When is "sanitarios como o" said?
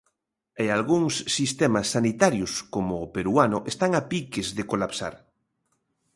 1.95-3.09